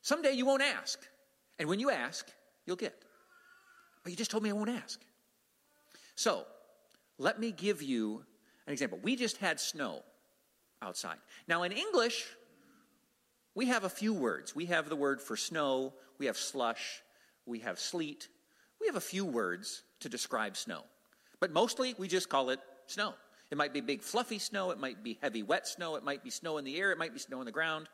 [0.02, 1.00] Someday you won't ask,
[1.60, 2.32] and when you ask,
[2.66, 2.96] you'll get.
[4.04, 5.02] But you just told me I won't ask.
[6.16, 6.46] So,
[7.18, 8.24] let me give you
[8.68, 9.00] an example.
[9.02, 10.04] We just had snow
[10.82, 11.18] outside.
[11.48, 12.26] Now, in English,
[13.54, 14.56] we have a few words.
[14.56, 17.02] We have the word for snow, we have slush,
[17.46, 18.30] we have sleet,
[18.80, 20.84] we have a few words to describe snow.
[21.40, 23.14] But mostly we just call it snow.
[23.50, 26.30] It might be big fluffy snow, it might be heavy wet snow, it might be
[26.30, 27.88] snow in the air, it might be snow on the ground.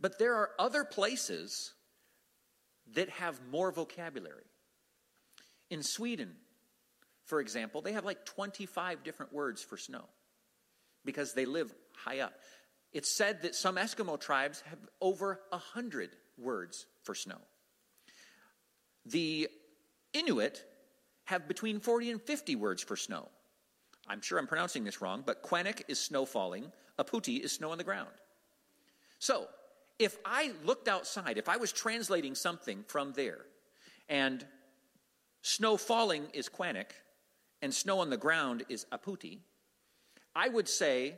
[0.00, 1.72] But there are other places
[2.94, 4.44] that have more vocabulary.
[5.70, 6.34] In Sweden,
[7.24, 10.04] for example, they have like 25 different words for snow
[11.04, 12.34] because they live high up.
[12.92, 17.38] It's said that some Eskimo tribes have over 100 words for snow.
[19.06, 19.48] The
[20.12, 20.64] Inuit
[21.24, 23.28] have between 40 and 50 words for snow.
[24.06, 27.78] I'm sure I'm pronouncing this wrong, but Quenik is snow falling, Aputi is snow on
[27.78, 28.10] the ground.
[29.18, 29.48] So,
[29.98, 33.46] if I looked outside, if I was translating something from there,
[34.08, 34.44] and
[35.42, 36.90] snow falling is Quanic,
[37.62, 39.38] and snow on the ground is Aputi,
[40.34, 41.14] I would say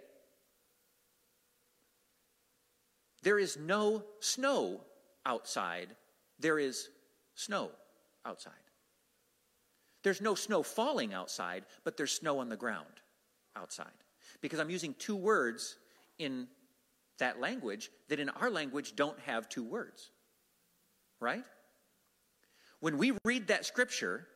[3.22, 4.82] there is no snow
[5.24, 5.88] outside,
[6.38, 6.90] there is
[7.34, 7.70] snow
[8.24, 8.52] outside.
[10.06, 13.00] There's no snow falling outside, but there's snow on the ground
[13.56, 13.88] outside.
[14.40, 15.78] Because I'm using two words
[16.16, 16.46] in
[17.18, 20.12] that language that in our language don't have two words.
[21.20, 21.42] Right?
[22.78, 24.28] When we read that scripture,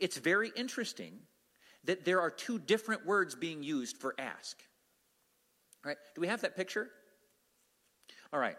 [0.00, 1.20] it's very interesting
[1.84, 4.56] that there are two different words being used for ask.
[5.84, 5.96] Right?
[6.16, 6.90] Do we have that picture?
[8.32, 8.56] All right.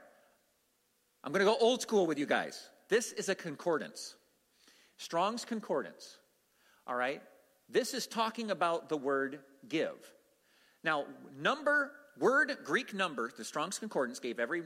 [1.21, 2.69] I'm going to go old school with you guys.
[2.87, 4.15] This is a concordance.
[4.95, 6.19] Strong's concordance.
[6.87, 7.21] All right?
[7.69, 9.97] This is talking about the word give.
[10.83, 11.05] Now,
[11.39, 14.63] number, word, Greek number, the Strong's concordance gave every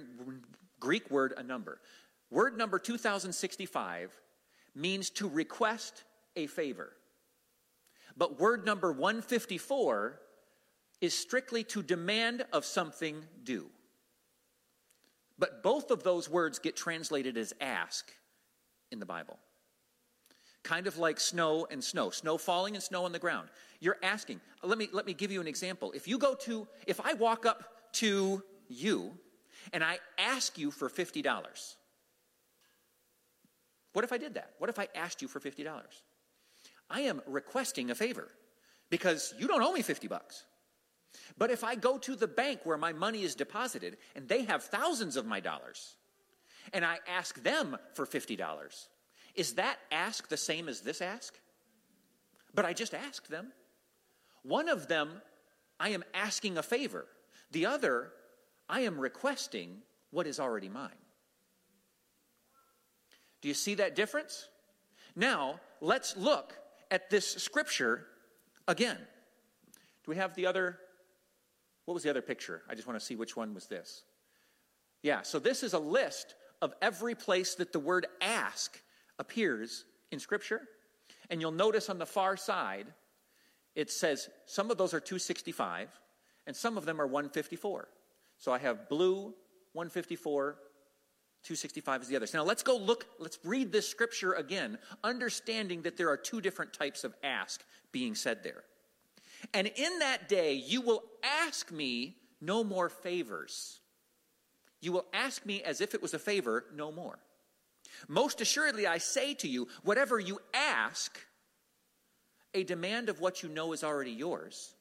[0.79, 1.79] Greek word a number.
[2.29, 4.11] Word number 2065
[4.75, 6.03] means to request
[6.35, 6.91] a favor.
[8.17, 10.19] But word number 154
[11.01, 13.69] is strictly to demand of something due.
[15.37, 18.11] But both of those words get translated as ask
[18.91, 19.39] in the Bible.
[20.63, 23.49] Kind of like snow and snow, snow falling and snow on the ground.
[23.79, 24.41] You're asking.
[24.61, 25.91] Let me, let me give you an example.
[25.93, 29.13] If you go to, if I walk up to you
[29.73, 31.25] and I ask you for $50,
[33.93, 34.51] what if I did that?
[34.59, 35.67] What if I asked you for $50?
[36.89, 38.27] I am requesting a favor
[38.89, 40.45] because you don't owe me 50 bucks.
[41.37, 44.63] But if I go to the bank where my money is deposited and they have
[44.63, 45.95] thousands of my dollars
[46.73, 48.87] and I ask them for $50,
[49.39, 51.33] is that ask the same as this ask?
[52.53, 53.53] But I just asked them.
[54.43, 55.21] One of them,
[55.79, 57.05] I am asking a favor.
[57.51, 58.11] The other,
[58.67, 59.77] I am requesting
[60.11, 60.89] what is already mine.
[63.41, 64.49] Do you see that difference?
[65.15, 66.53] Now, let's look
[66.91, 68.05] at this scripture
[68.67, 68.97] again.
[70.03, 70.79] Do we have the other?
[71.85, 72.61] What was the other picture?
[72.69, 74.03] I just want to see which one was this.
[75.01, 78.81] Yeah, so this is a list of every place that the word ask
[79.19, 80.61] appears in scripture.
[81.29, 82.87] And you'll notice on the far side,
[83.75, 85.89] it says some of those are 265
[86.47, 87.87] and some of them are 154.
[88.37, 89.33] So I have blue,
[89.73, 90.57] 154,
[91.43, 92.25] 265 is the other.
[92.25, 96.41] So now let's go look, let's read this scripture again, understanding that there are two
[96.41, 98.63] different types of ask being said there.
[99.53, 103.79] And in that day, you will ask me no more favors.
[104.81, 107.19] You will ask me as if it was a favor, no more.
[108.07, 111.19] Most assuredly, I say to you, whatever you ask,
[112.53, 114.73] a demand of what you know is already yours.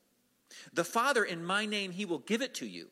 [0.72, 2.88] The Father, in my name, he will give it to you.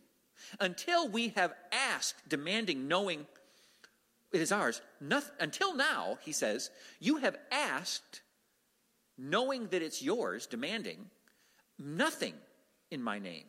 [0.60, 3.26] Until we have asked, demanding, knowing
[4.32, 4.82] it is ours.
[5.00, 6.70] Nothing, until now, he says,
[7.00, 8.20] you have asked,
[9.16, 11.06] knowing that it's yours, demanding
[11.78, 12.34] nothing
[12.90, 13.44] in my name.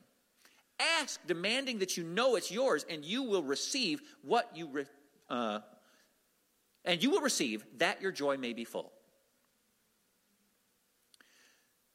[1.01, 4.85] Ask, demanding that you know it's yours, and you will receive what you re,
[5.29, 5.59] uh,
[6.87, 8.91] and you will receive that your joy may be full.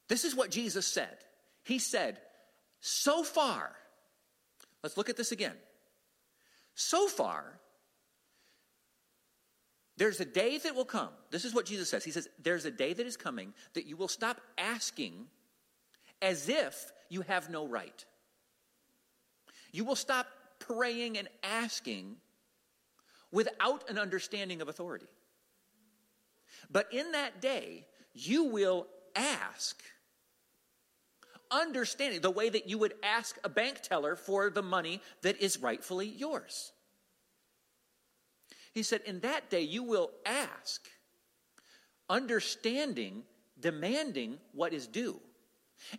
[0.09, 1.17] This is what Jesus said.
[1.65, 2.19] He said,
[2.81, 3.73] So far,
[4.83, 5.57] let's look at this again.
[6.75, 7.59] So far,
[9.97, 11.11] there's a day that will come.
[11.31, 12.05] This is what Jesus says.
[12.05, 15.27] He says, There's a day that is coming that you will stop asking
[16.21, 18.05] as if you have no right.
[19.73, 20.27] You will stop
[20.59, 22.17] praying and asking
[23.33, 25.09] without an understanding of authority.
[26.71, 29.83] But in that day, you will ask,
[31.51, 35.59] understanding the way that you would ask a bank teller for the money that is
[35.59, 36.73] rightfully yours.
[38.73, 40.89] He said, In that day you will ask,
[42.09, 43.23] understanding,
[43.59, 45.21] demanding what is due.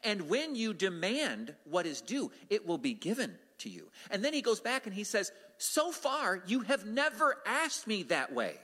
[0.04, 3.90] And when you demand what is due, it will be given to you.
[4.10, 5.32] And then he goes back and he says,
[5.64, 8.58] So far, you have never asked me that way.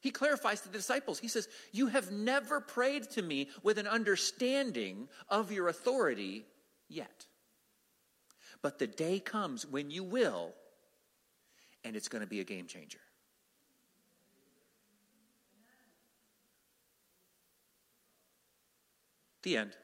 [0.00, 1.18] He clarifies to the disciples.
[1.18, 6.44] He says, You have never prayed to me with an understanding of your authority
[6.90, 7.24] yet.
[8.60, 10.52] But the day comes when you will
[11.84, 13.00] and it's going to be a game changer.
[19.42, 19.76] The end.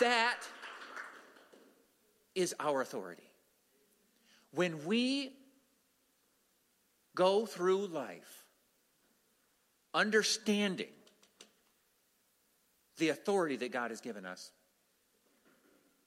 [0.00, 0.40] That
[2.34, 3.22] is our authority.
[4.52, 5.32] When we
[7.14, 8.44] go through life
[9.92, 10.88] understanding
[12.98, 14.50] the authority that God has given us,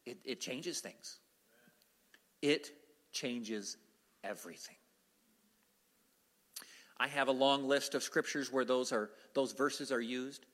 [0.06, 1.20] it, it changes things.
[2.42, 2.72] It
[3.12, 3.78] changes
[4.24, 4.76] everything.
[6.98, 10.46] I have a long list of scriptures where those are those verses are used.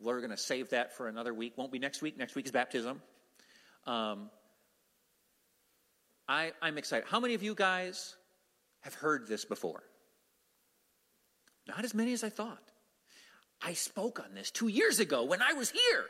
[0.00, 1.54] We're going to save that for another week.
[1.56, 2.18] Won't be next week.
[2.18, 3.00] Next week is baptism.
[3.86, 4.30] Um,
[6.28, 7.06] I, I'm excited.
[7.08, 8.16] How many of you guys
[8.80, 9.82] have heard this before?
[11.66, 12.62] Not as many as I thought.
[13.62, 16.04] I spoke on this two years ago when I was here.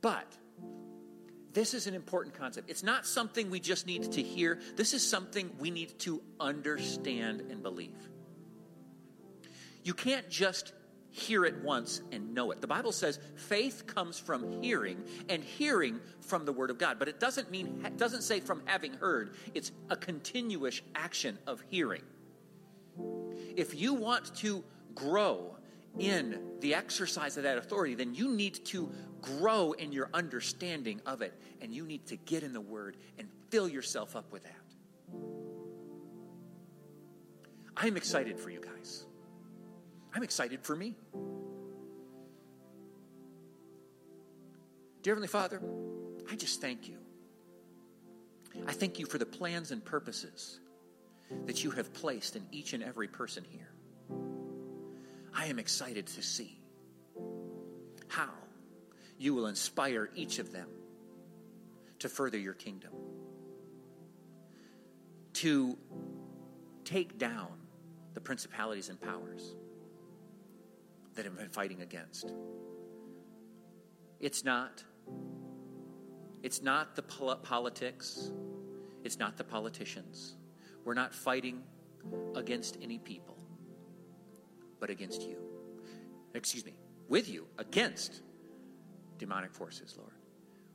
[0.00, 0.26] But
[1.52, 2.68] this is an important concept.
[2.68, 7.40] It's not something we just need to hear, this is something we need to understand
[7.50, 7.96] and believe.
[9.82, 10.72] You can't just
[11.16, 12.60] hear it once and know it.
[12.60, 17.08] The Bible says faith comes from hearing and hearing from the word of God, but
[17.08, 19.34] it doesn't mean doesn't say from having heard.
[19.54, 22.02] It's a continuous action of hearing.
[23.56, 24.62] If you want to
[24.94, 25.56] grow
[25.98, 28.92] in the exercise of that authority, then you need to
[29.22, 33.26] grow in your understanding of it and you need to get in the word and
[33.48, 34.52] fill yourself up with that.
[37.74, 39.06] I'm excited for you guys.
[40.16, 40.94] I'm excited for me.
[45.02, 45.60] Dear Heavenly Father,
[46.30, 46.96] I just thank you.
[48.66, 50.58] I thank you for the plans and purposes
[51.44, 53.74] that you have placed in each and every person here.
[55.34, 56.62] I am excited to see
[58.08, 58.30] how
[59.18, 60.70] you will inspire each of them
[61.98, 62.92] to further your kingdom,
[65.34, 65.76] to
[66.84, 67.48] take down
[68.14, 69.54] the principalities and powers
[71.16, 72.32] that have been fighting against.
[74.20, 74.84] It's not.
[76.42, 78.30] It's not the politics.
[79.04, 80.36] It's not the politicians.
[80.84, 81.62] We're not fighting
[82.34, 83.36] against any people,
[84.78, 85.38] but against you.
[86.34, 86.74] Excuse me,
[87.08, 88.22] with you, against
[89.18, 90.12] demonic forces, Lord.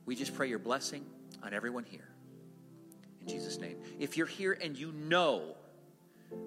[0.04, 1.06] We just pray your blessing
[1.42, 2.08] on everyone here.
[3.20, 3.76] In Jesus' name.
[3.98, 5.56] If you're here and you know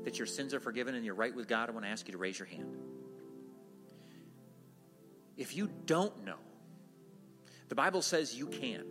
[0.04, 2.12] that your sins are forgiven and you're right with God, I want to ask you
[2.12, 2.76] to raise your hand.
[5.38, 6.38] If you don't know,
[7.70, 8.86] the Bible says you can.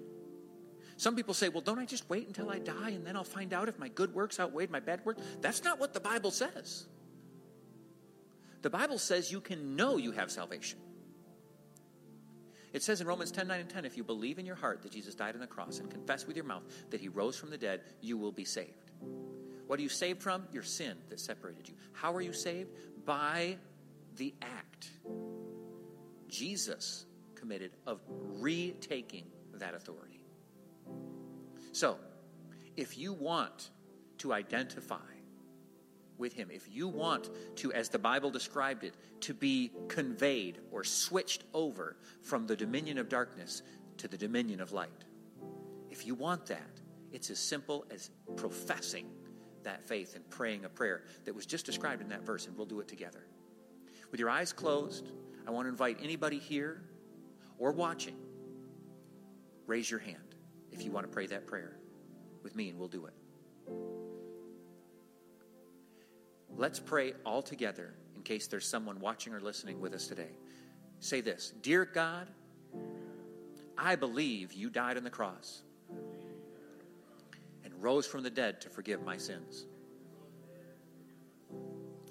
[0.96, 3.52] Some people say, well, don't I just wait until I die and then I'll find
[3.52, 5.22] out if my good works outweighed my bad works?
[5.40, 6.86] That's not what the Bible says.
[8.62, 10.78] The Bible says you can know you have salvation.
[12.72, 14.92] It says in Romans 10 9 and 10, if you believe in your heart that
[14.92, 17.58] Jesus died on the cross and confess with your mouth that he rose from the
[17.58, 18.90] dead, you will be saved.
[19.66, 20.44] What are you saved from?
[20.52, 21.74] Your sin that separated you.
[21.92, 22.70] How are you saved?
[23.04, 23.58] By
[24.16, 24.90] the act
[26.34, 27.06] Jesus
[27.36, 29.24] committed of retaking
[29.54, 30.20] that authority.
[31.70, 31.96] So,
[32.76, 33.70] if you want
[34.18, 34.96] to identify
[36.18, 40.82] with him, if you want to, as the Bible described it, to be conveyed or
[40.82, 43.62] switched over from the dominion of darkness
[43.98, 45.04] to the dominion of light,
[45.90, 46.80] if you want that,
[47.12, 49.06] it's as simple as professing
[49.62, 52.66] that faith and praying a prayer that was just described in that verse, and we'll
[52.66, 53.24] do it together.
[54.10, 55.12] With your eyes closed,
[55.46, 56.82] I want to invite anybody here
[57.58, 58.16] or watching,
[59.66, 60.34] raise your hand
[60.72, 61.76] if you want to pray that prayer
[62.42, 63.14] with me, and we'll do it.
[66.56, 70.30] Let's pray all together in case there's someone watching or listening with us today.
[71.00, 72.28] Say this Dear God,
[73.76, 75.62] I believe you died on the cross
[77.64, 79.66] and rose from the dead to forgive my sins.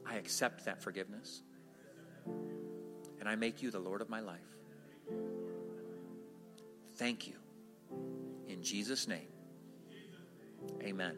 [0.05, 1.41] I accept that forgiveness
[3.23, 4.41] and I make you the Lord of my life.
[6.97, 7.35] Thank you.
[8.49, 9.29] In Jesus' name,
[10.81, 11.15] amen.